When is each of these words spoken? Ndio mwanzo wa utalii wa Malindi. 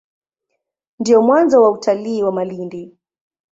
Ndio 0.99 1.21
mwanzo 1.21 1.61
wa 1.63 1.69
utalii 1.71 2.23
wa 2.23 2.31
Malindi. 2.31 2.97